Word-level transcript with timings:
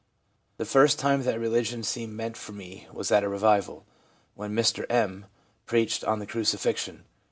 The 0.57 0.65
first 0.65 0.97
time 0.97 1.21
that 1.25 1.39
religion 1.39 1.83
seemed 1.83 2.13
meant 2.13 2.35
for 2.35 2.53
me 2.53 2.87
was 2.91 3.11
at 3.11 3.23
a 3.23 3.29
revival, 3.29 3.85
when 4.33 4.51
Mr 4.51 4.87
M 4.89 5.27
preached 5.67 6.03
on 6.03 6.17
the 6.17 6.25
crucifixion. 6.25 7.05